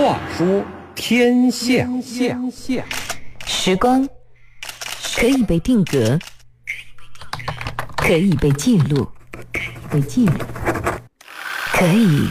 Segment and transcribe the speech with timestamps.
[0.00, 0.64] 话说
[0.94, 2.00] 天象，
[3.44, 4.08] 时光
[5.16, 6.16] 可以被定格，
[7.96, 9.10] 可以被记录，
[9.90, 10.32] 被记录，
[11.72, 12.28] 可以。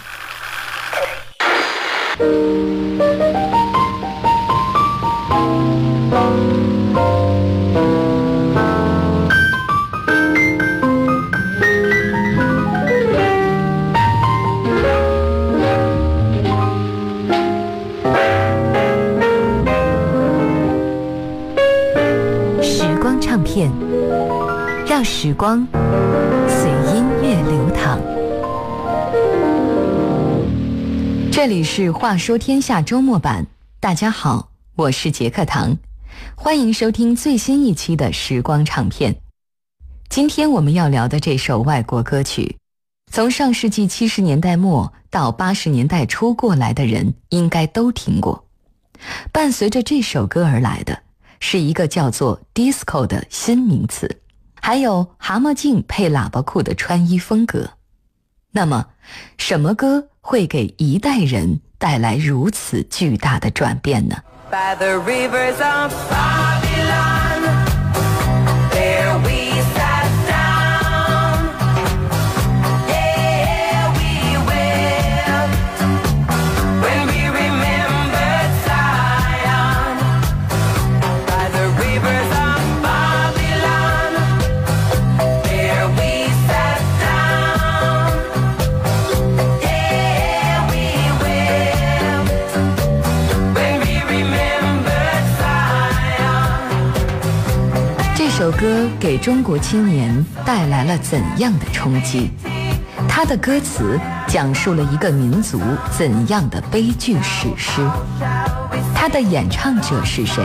[24.97, 25.63] 让时光
[26.49, 28.01] 随音乐流淌。
[31.31, 33.45] 这里是《话说天下》周末版，
[33.79, 35.77] 大家好，我是杰克唐，
[36.33, 39.15] 欢迎收听最新一期的时光唱片。
[40.09, 42.57] 今天我们要聊的这首外国歌曲，
[43.11, 48.47] 从上世纪七十年代末到八十年代初过来的人应该都听过。
[49.31, 51.03] 伴随着这首歌而来的。
[51.39, 54.21] 是一个叫做 disco 的新名词，
[54.61, 57.71] 还有蛤蟆镜配喇叭裤的穿衣风格。
[58.51, 58.87] 那么，
[59.37, 64.17] 什么歌会给一代人带来如此巨大的转变呢？
[98.99, 102.31] 给中国青年带来了怎样的冲击？
[103.07, 105.61] 他的歌词讲述了一个民族
[105.95, 107.87] 怎样的悲剧史诗？
[108.95, 110.43] 他的演唱者是谁？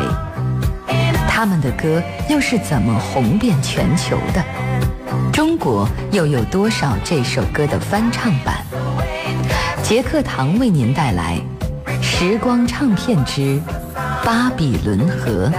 [1.26, 4.44] 他们的歌又是怎么红遍全球的？
[5.32, 8.56] 中国又有多少这首歌的翻唱版？
[9.82, 11.40] 杰克唐为您带来
[12.02, 13.60] 《时光唱片之
[14.24, 15.50] 巴比伦河》。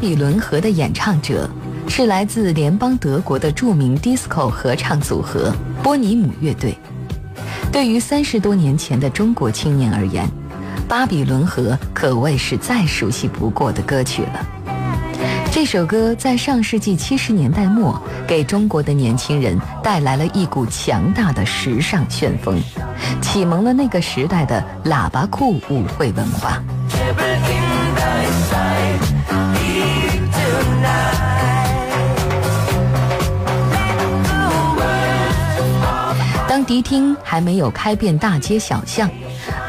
[0.00, 1.46] 巴比伦河的演唱者
[1.86, 5.52] 是来自联邦德国的著名 disco 合唱组合
[5.82, 6.74] 波尼姆乐队。
[7.70, 10.26] 对于三十多年前的中国青年而言，
[10.88, 14.46] 巴比伦河可谓是再熟悉不过的歌曲了。
[15.52, 22.58] 这首歌在上世纪七十年代末给中国的年轻人带来了一股强大的时尚旋风，
[23.20, 26.58] 启蒙了那个时代的喇叭裤舞会文化。
[36.70, 39.10] 迪厅还没有开遍大街小巷，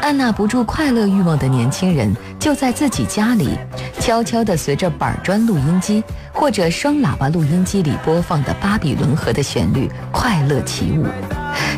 [0.02, 3.58] 按捺不住快乐欲望的年轻人就在自己家里，
[3.98, 6.00] 悄悄地随着板砖录音机
[6.32, 11.04] 或者双喇叭录音机里播放的《巴比伦河》的旋律快乐起舞，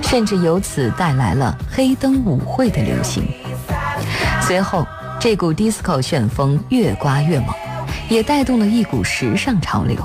[0.02, 3.26] 甚至由此带来了黑灯舞会的流行。
[4.42, 4.86] 随后，
[5.18, 7.48] 这股 disco 旋风越刮越猛，
[8.10, 9.96] 也带动了一股时尚潮流。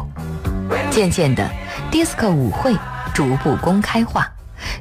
[0.89, 1.45] 渐渐的
[1.91, 2.73] ，disco 舞会
[3.13, 4.25] 逐步公开化。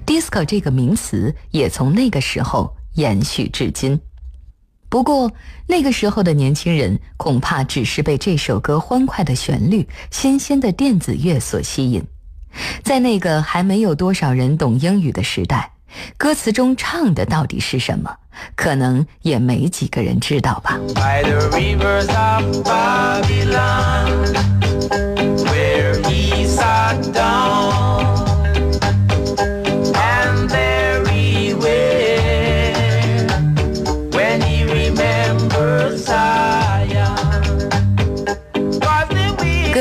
[0.07, 4.01] Disco 这个名词也从那个时候延续至今。
[4.91, 5.31] 不过，
[5.67, 12.03] 那个时候的年轻人恐怕只是被这首歌欢快的旋律、新鲜的电子乐所吸引。
[12.83, 15.73] 在那个还没有多少人懂英语的时代，
[16.17, 18.17] 歌词中唱的到底是什么，
[18.57, 20.81] 可能也没几个人知道吧。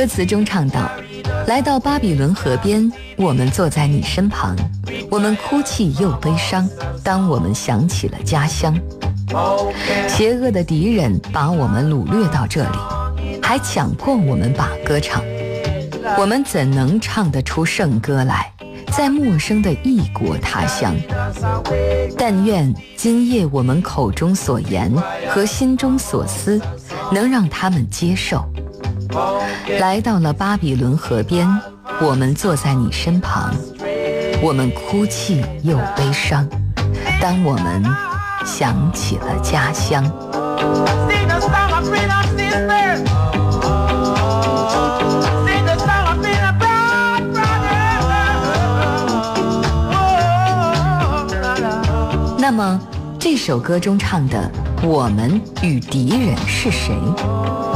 [0.07, 0.89] 词中唱道
[1.47, 4.55] ：“来到巴比伦河边，我们坐在你身旁，
[5.09, 6.67] 我们哭泣又悲伤。
[7.03, 8.77] 当我们想起了家乡，
[10.07, 12.77] 邪恶的敌人把我们掳掠到这里，
[13.41, 15.21] 还强迫我们把歌唱。
[16.17, 18.51] 我们怎能唱得出圣歌来？
[18.95, 20.95] 在陌生的异国他乡。
[22.17, 24.91] 但愿今夜我们口中所言
[25.29, 26.59] 和心中所思，
[27.11, 28.43] 能让他们接受。”
[29.79, 31.47] 来到了巴比伦河边
[32.01, 33.53] 我们坐在你身旁
[34.41, 36.47] 我们哭泣又悲伤。
[37.19, 37.83] 当我们
[38.45, 40.03] 想起了家乡
[52.37, 52.79] 那么
[53.19, 54.49] 这首歌中唱的
[54.83, 56.95] 我们与敌人是谁”，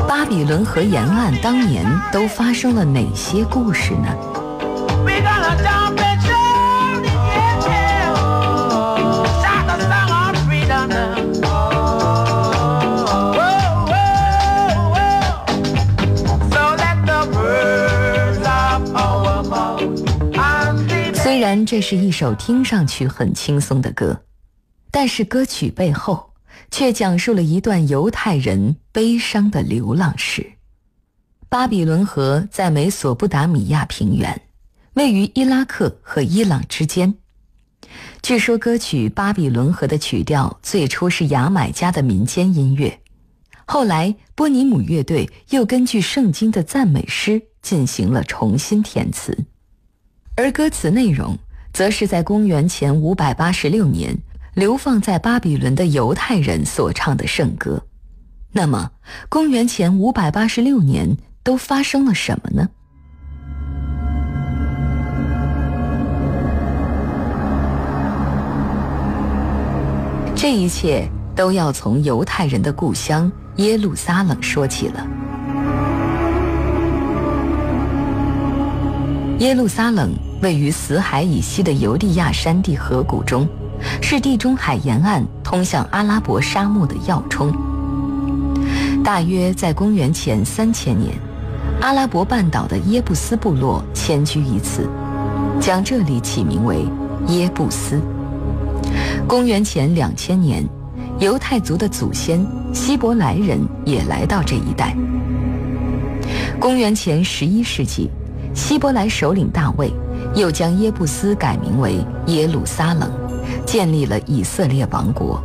[0.08, 4.16] 巴比伦河沿岸当年都发生了哪些故事呢？
[21.16, 24.22] 虽然这是一首听上去很轻松的歌。
[24.94, 26.31] 但是歌曲背后
[26.70, 30.54] 却讲述了一段犹太人悲伤的流浪史。
[31.50, 34.42] 巴比伦河在美索不达米亚平原，
[34.94, 37.16] 位于伊拉克和伊朗之间。
[38.22, 43.00] 据说歌曲《巴比伦河》的曲调最初是牙买加的民间音乐，
[43.66, 49.38] 后来波尼姆乐队又根据圣经的赞美诗进行了重新填词，
[50.36, 51.38] 而歌词内容
[51.74, 54.18] 则是在公元前五百八十六年。
[54.54, 57.82] 流放在巴比伦的犹太人所唱的圣歌，
[58.52, 58.92] 那么，
[59.30, 62.68] 公元前五百八十六年都发生了什么呢？
[70.36, 75.08] 这一切都要从犹太人的故乡耶路撒冷说起了。
[79.40, 80.12] 耶路撒冷
[80.42, 83.48] 位于死海以西的犹地亚山地河谷中。
[84.02, 87.52] 是地中海沿岸通向阿拉伯沙漠的要冲。
[89.04, 91.14] 大约在公元前三千年，
[91.82, 94.88] 阿拉伯半岛的耶布斯部落迁居于此，
[95.60, 96.86] 将这里起名为
[97.28, 98.00] 耶布斯。
[99.28, 100.64] 公元前两千年，
[101.20, 104.96] 犹太族的祖先希伯来人也来到这一带。
[106.60, 108.10] 公元前十一世纪，
[108.54, 109.92] 希伯来首领大卫
[110.36, 113.10] 又将耶布斯改名为耶路撒冷。
[113.72, 115.42] 建立了以色列王国。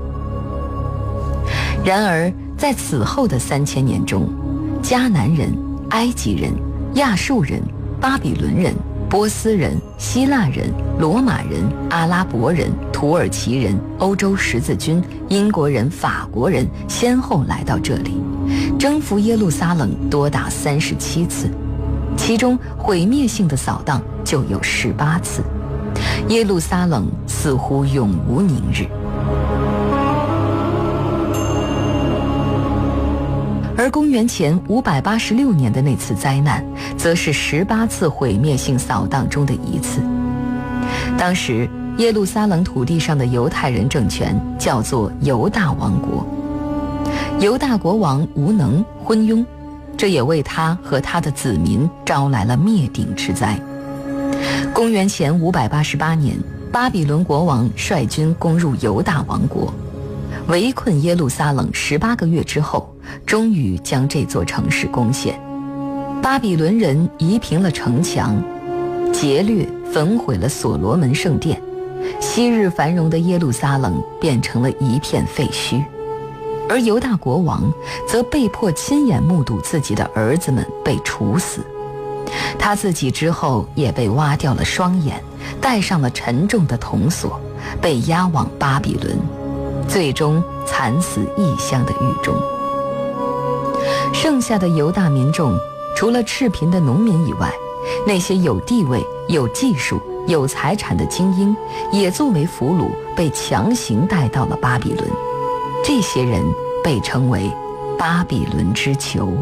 [1.84, 4.28] 然而，在此后的三千年中，
[4.82, 5.56] 迦南人、
[5.90, 6.50] 埃及人、
[6.94, 7.62] 亚述人、
[8.00, 8.74] 巴比伦人、
[9.08, 10.68] 波斯人、希腊人、
[10.98, 18.20] 罗马人、阿拉伯人、土耳其人、欧洲十字军、英国人、法国人先后来到这里，
[18.76, 21.48] 征服耶路撒冷多达三十七次，
[22.16, 25.44] 其中毁灭性的扫荡就有十八次。
[26.28, 28.84] 耶路撒冷似乎永无宁日，
[33.76, 36.64] 而公元前五百八十六年的那次灾难，
[36.96, 40.00] 则是十八次毁灭性扫荡中的一次。
[41.16, 41.68] 当时，
[41.98, 46.26] 耶路撒冷土地上的犹太人政权叫做犹大王国，
[47.38, 49.46] 犹大国王无能昏庸，
[49.96, 53.56] 这也为他和他的子民招来了灭顶之灾。
[54.76, 56.36] 公元前五百八十八年，
[56.70, 59.72] 巴比伦国王率军攻入犹大王国，
[60.48, 62.94] 围困耶路撒冷十八个月之后，
[63.24, 65.40] 终于将这座城市攻陷。
[66.22, 68.36] 巴比伦人夷平了城墙，
[69.14, 71.58] 劫掠焚毁了所罗门圣殿，
[72.20, 75.82] 昔日繁荣的耶路撒冷变成了一片废墟，
[76.68, 77.72] 而犹大国王
[78.06, 81.62] 则被迫亲眼目睹自己的儿子们被处死。
[82.58, 85.22] 他自己之后也被挖掉了双眼，
[85.60, 87.40] 戴上了沉重的铜锁，
[87.80, 89.18] 被押往巴比伦，
[89.88, 92.34] 最终惨死异乡的狱中。
[94.12, 95.56] 剩下的犹大民众，
[95.96, 97.52] 除了赤贫的农民以外，
[98.06, 101.56] 那些有地位、有技术、有财产的精英，
[101.92, 105.08] 也作为俘虏被强行带到了巴比伦。
[105.84, 106.42] 这些人
[106.82, 107.48] 被称为
[107.96, 109.32] 巴比伦之囚。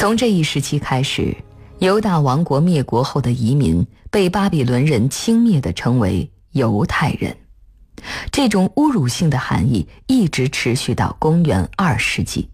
[0.00, 1.36] 从这一时期开始，
[1.80, 7.36] 犹大王国灭国后的移民被巴比伦人轻蔑地称为犹太人。
[8.32, 12.48] 这种侮辱性的含义一直持续到公元二世纪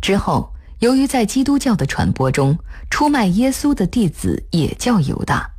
[0.00, 0.48] 之后。
[0.78, 2.56] 由于在基督教的传播中，
[2.88, 5.50] 出卖耶稣的弟子也叫犹大，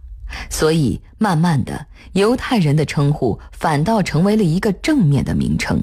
[0.49, 5.81] 所以慢慢的，犹太人的称呼反倒成为了一个正面的名称，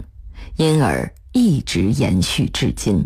[0.56, 3.04] 因而一直延续至今。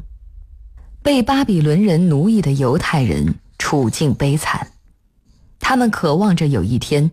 [1.06, 4.72] 被巴比伦人奴役的犹太人处境悲惨，
[5.60, 7.12] 他们渴望着有一天，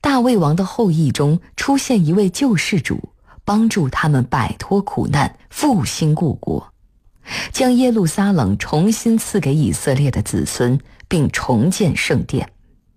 [0.00, 3.10] 大卫王的后裔中出现一位救世主，
[3.44, 6.72] 帮助他们摆脱苦难，复兴故国，
[7.52, 12.50] 将耶路撒冷重新赐给以色列的子孙，并重建圣殿。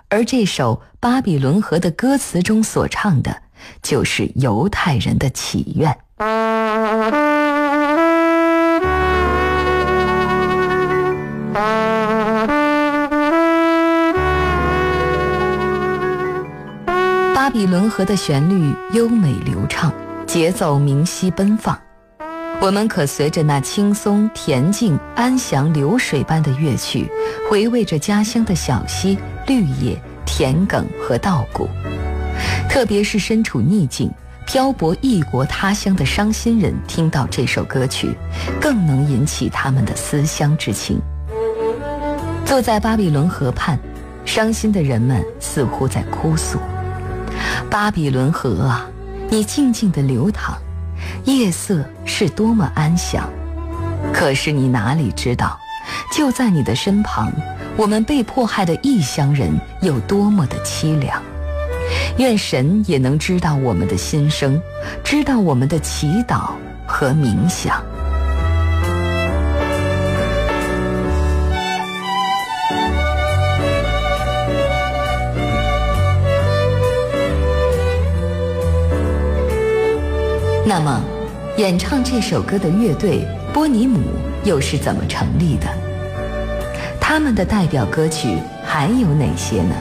[0.07, 3.41] 而这首《巴比伦河》的歌词中所唱的，
[3.83, 7.36] 就是犹太人的祈愿。
[17.47, 19.89] 巴比伦河的旋律优美流畅，
[20.25, 21.79] 节奏明晰奔放。
[22.59, 27.09] 我们可随着那轻松、恬静、安详流水般的乐曲，
[27.49, 31.69] 回味着家乡的小溪、绿叶、田埂和稻谷。
[32.69, 34.11] 特别是身处逆境、
[34.45, 38.13] 漂泊异国他乡的伤心人，听到这首歌曲，
[38.59, 40.99] 更能引起他们的思乡之情。
[42.43, 43.79] 坐在巴比伦河畔，
[44.25, 46.59] 伤心的人们似乎在哭诉
[47.69, 48.87] ：“巴比伦河啊，
[49.29, 50.57] 你静静地流淌。”
[51.25, 53.29] 夜色是多么安详，
[54.13, 55.57] 可是你哪里知道，
[56.11, 57.31] 就在你的身旁，
[57.75, 61.21] 我们被迫害的异乡人有多么的凄凉。
[62.17, 64.59] 愿神也能知道我们的心声，
[65.03, 66.49] 知道我们的祈祷
[66.87, 67.83] 和冥想。
[80.69, 81.01] 那么，
[81.55, 84.01] 演唱这首歌的乐队波尼姆
[84.43, 85.67] 又是怎么成立的？
[86.99, 89.73] 他们的代表歌曲还有哪些呢？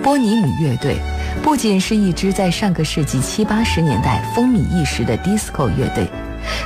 [0.00, 0.94] 波尼姆乐队
[1.42, 6.08] 不仅是一支在上个世纪七八十年代风靡一时的 disco 乐队。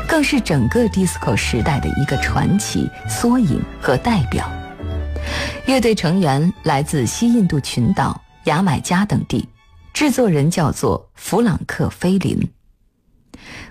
[0.08, 4.50] 更是整个 disco 时代的一个传奇缩影和代表。
[5.66, 9.46] 乐队成员来自西印度群岛、牙买加等地，
[9.92, 12.40] 制作人叫做弗朗克·菲林。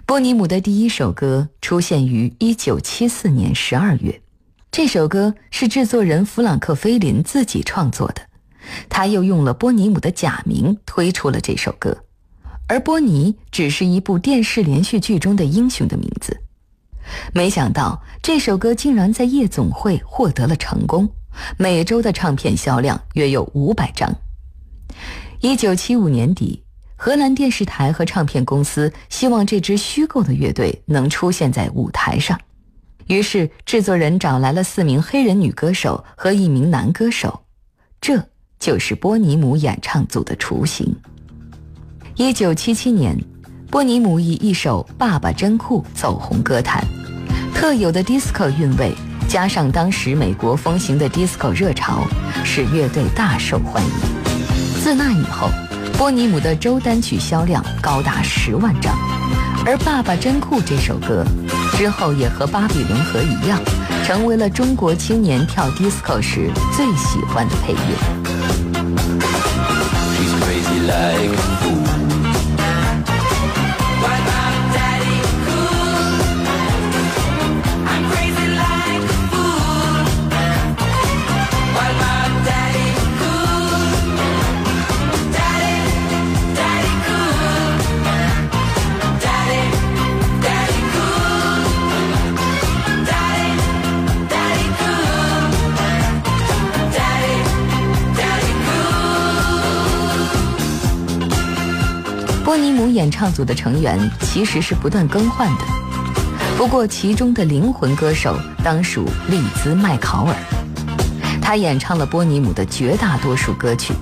[0.05, 4.21] 波尼姆的第一首歌出现于1974年12月，
[4.71, 8.21] 这首歌是制作人弗朗克·菲林自己创作的，
[8.87, 11.97] 他又用了波尼姆的假名推出了这首歌。
[12.67, 16.41] 而波尼只是一部电视连续剧中的英雄的名字，
[17.33, 21.09] 没想到这首歌竟然在夜总会获得了成功，
[21.57, 24.13] 每周的唱片销量约有五百张。
[25.39, 26.63] 一九七五年底，
[26.97, 32.37] 荷兰电视台和唱片公司希望这支虚构的乐队能出现在舞台上，
[33.07, 37.43] 于是制作人找来了四名黑人女歌手和一名男歌手，
[38.01, 38.27] 这
[38.59, 40.93] 就是波尼姆演唱组的雏形。
[42.17, 43.15] 一九七七年，
[43.69, 46.83] 波尼姆以一首《爸爸真酷》走红歌坛，
[47.53, 48.91] 特有的 disco 韵味
[49.27, 52.07] 加上当时美国风行的 disco 热潮，
[52.43, 53.89] 使乐队大受欢迎。
[54.81, 55.47] 自那以后，
[55.95, 58.97] 波尼姆的周单曲销量高达十万张，
[59.63, 61.23] 而《爸爸真酷》这首歌
[61.77, 63.61] 之后也和《巴比伦河》一样，
[64.03, 67.79] 成为了中国青年跳 disco 时最喜欢的配乐。
[70.17, 70.81] She's crazy
[103.07, 105.63] 演唱组的成员其实是不断更换的，
[106.57, 110.35] 不过其中的灵魂歌手当属利兹·麦考尔，
[111.41, 113.93] 他演唱了波尼姆的绝大多数歌曲。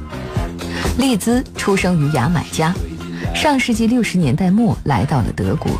[0.97, 2.73] 利兹出生于牙买加，
[3.35, 5.71] 上世纪六十年代末来到了德国。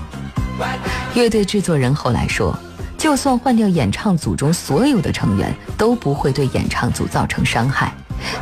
[1.16, 2.56] 乐队制作人后来说，
[2.96, 7.92] 就算换掉演唱组中所有的成员，都不会对演唱组造成伤害，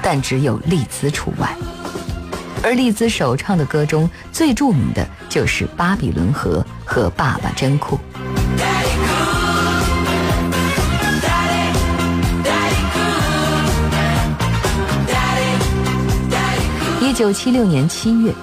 [0.02, 1.56] 但只有利兹除外。
[2.64, 7.98] 而利兹首唱的歌中最著名的就是《巴比伦河》和《爸爸真酷》。
[17.02, 18.34] 一九七六年七月，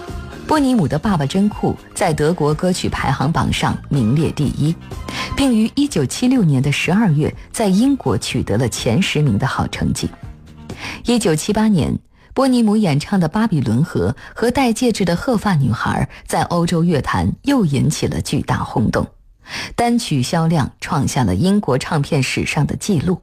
[0.46, 4.74] 波尼姆的《爸爸真酷》在德国歌曲排行榜上名列第一，
[5.34, 10.10] 并于一九七六年的十二月在英国取得了前十名的好成绩。
[11.06, 11.98] 一九七八年。
[12.32, 19.06] 波尼姆演唱的《巴比伦河》和戴戒指的鹤发女孩在欧洲乐坛又引起了巨大轰动，
[19.75, 23.20] 单曲销量创下了英国唱片史上的纪录。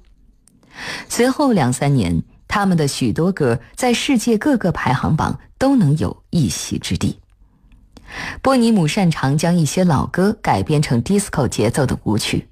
[1.10, 7.20] 随后两三年，他们的许多歌在世界各个排行榜都能有一席之地。
[8.42, 12.48] 波尼姆擅长将一些老歌改编成 disco 节奏的舞曲。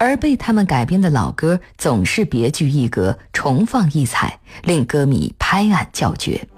[0.00, 6.48] 而被他们改编的老歌总是别具一格重放异彩令歌迷拍案叫绝。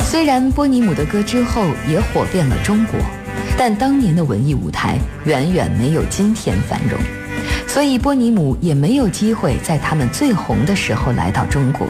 [0.00, 2.98] 虽然波尼姆的歌之后也火遍了中国
[3.56, 7.27] 但当年的文艺舞台远远没有今天繁荣。
[7.78, 11.86] 所以波尼姆也没有机会在他们最红的时候来到中国。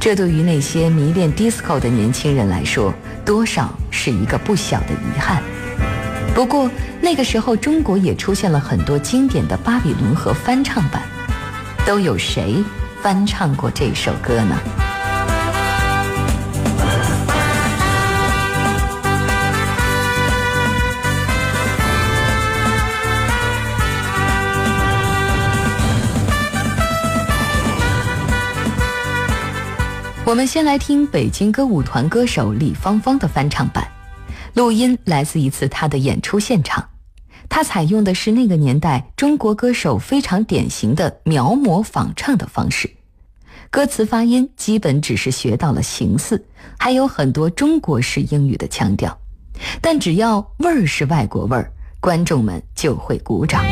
[0.00, 2.92] 这对于那些迷恋 disco 的年轻人来说，
[3.24, 5.40] 多少是一个不小的遗憾。
[6.34, 6.68] 不过
[7.00, 11.00] 那个时候，中国也出现了很多经典的巴比伦和翻唱版，
[11.86, 12.56] 都有谁
[13.00, 14.85] 翻唱过这首歌呢？
[30.26, 33.86] 我们先来听北京歌舞团歌手李芳芳的翻唱版，
[34.54, 36.84] 录音来自一次她的演出现场。
[37.48, 42.90] 她采用的是那个年代中国歌手非常典型的描摹仿唱的方式，
[43.70, 46.44] 歌词发音基本只是学到了形似，
[46.76, 49.16] 还有很多中国式英语的腔调，
[49.80, 53.64] 但只要味儿是外国味儿，观众们就会鼓掌。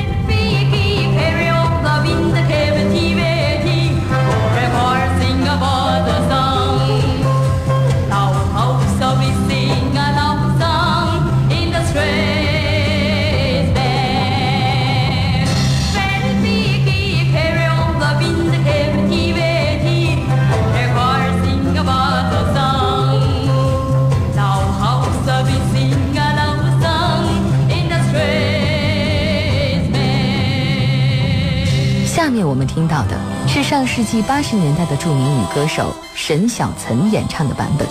[33.75, 37.85] 上世纪八十年代的著名女歌手沈小岑演唱的版本。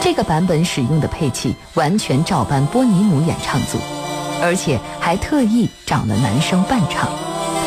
[0.00, 3.78] 这个版本使用的配器完全照搬波尼姆演唱组，
[4.42, 7.08] 而且还特意找了男生伴唱，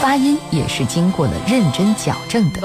[0.02, 2.60] 发音也是经过了认真矫正的。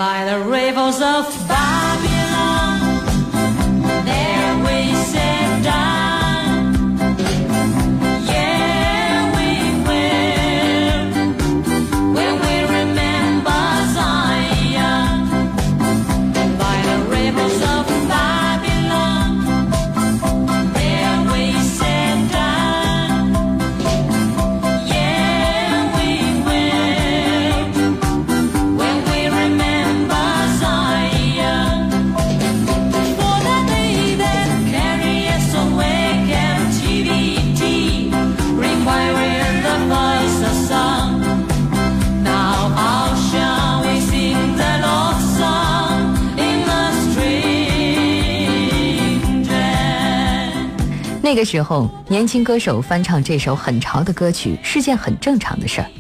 [51.35, 55.91] 那个时候，年轻歌手翻唱这首很潮的歌曲是件很正常的事儿。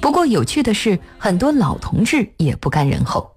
[0.00, 3.30] 不过有趣的是，很多老同志也不甘人后，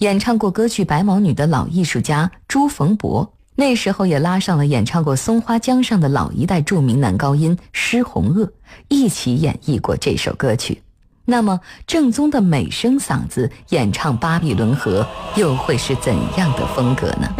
[0.00, 8.46] 演唱过歌剧《白毛女》的老艺术家朱逢博，那时候也拉上了演唱过《松花江上》的老一代著名男高音施洪鄂，
[8.88, 10.82] 一起演绎过这首歌曲。
[11.24, 15.02] 那么，正宗的美声嗓子演唱《巴比伦河》，
[15.40, 17.32] 又会是怎样的风格呢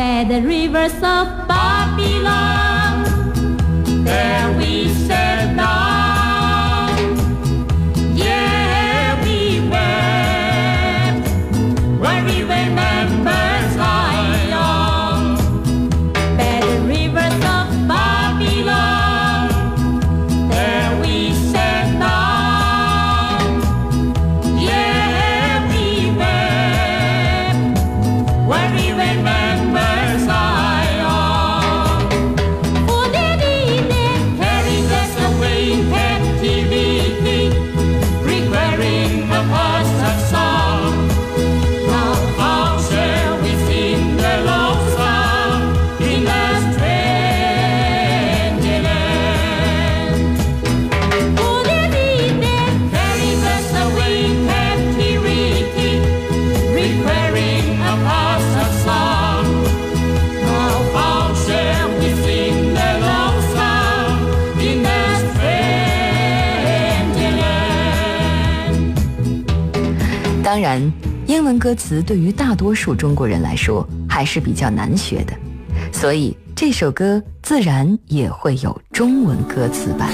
[4.04, 5.01] ？There we
[71.58, 75.32] 歌词对于大多数中国人来说还是比较难学的，
[75.92, 80.10] 所以这首歌自然也会有中文歌词版。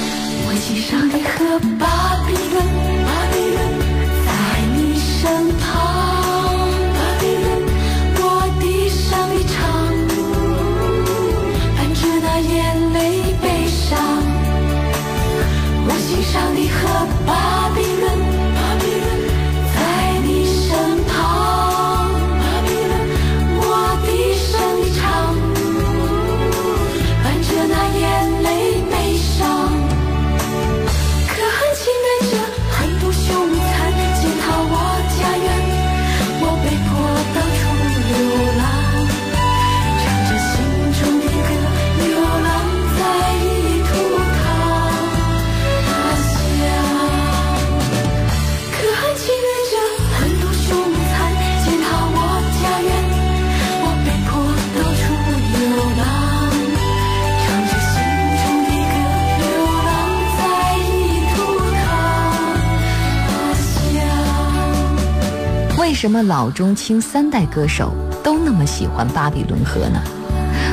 [66.09, 67.93] 什么老中青三代歌手
[68.25, 70.01] 都那么喜欢巴比伦河呢？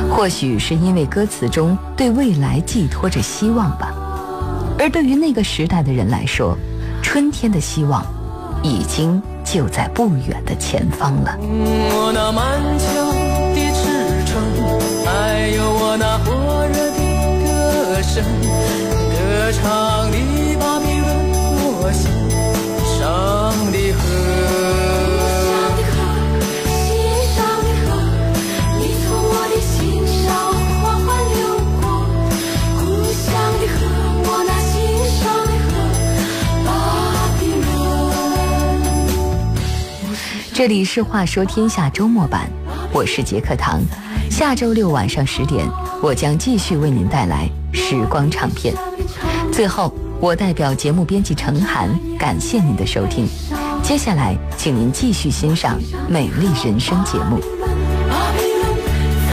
[0.10, 3.94] 或许是因为歌词中对未来寄托着希望吧。
[4.80, 6.58] 而对于那个时代的人来说，
[7.04, 8.02] 春天的希望
[8.64, 11.38] 已经就在不远的前方了。
[11.42, 12.96] 我那满腔
[13.54, 14.42] 的赤诚，
[15.04, 17.02] 还有我那火热的
[17.44, 18.24] 歌声，
[40.66, 42.50] 这里是《话说天下》周末版，
[42.92, 43.80] 我是杰克唐。
[44.32, 45.64] 下周六晚上十点，
[46.02, 48.74] 我将继续为您带来时光唱片。
[49.54, 53.28] 最后，我代表节目编辑程涵，感谢您的收听。
[53.84, 57.40] 接下来，请您继续欣赏《美丽人生》节目。